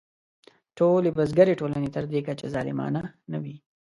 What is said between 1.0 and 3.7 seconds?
بزګري ټولنې تر دې کچې ظالمانه نه وې.